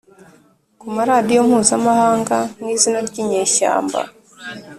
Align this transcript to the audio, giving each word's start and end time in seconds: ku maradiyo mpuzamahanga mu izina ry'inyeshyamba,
ku 0.79 0.85
maradiyo 0.95 1.41
mpuzamahanga 1.47 2.37
mu 2.59 2.65
izina 2.75 2.99
ry'inyeshyamba, 3.07 3.99